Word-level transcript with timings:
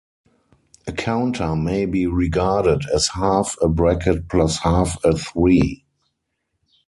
A 0.87 0.93
counter 0.93 1.55
may 1.55 1.85
be 1.85 2.07
regarded 2.07 2.85
as 2.91 3.09
half 3.09 3.55
a 3.61 3.69
bracket 3.69 4.27
plus 4.29 4.57
half 4.57 4.97
a 5.05 5.15
three. 5.15 5.85